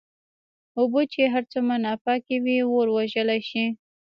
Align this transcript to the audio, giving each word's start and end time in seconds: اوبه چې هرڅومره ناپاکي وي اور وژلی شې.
اوبه 0.79 1.01
چې 1.13 1.21
هرڅومره 1.33 1.77
ناپاکي 1.85 2.37
وي 2.43 2.57
اور 2.73 2.87
وژلی 2.97 3.39
شې. 3.49 3.65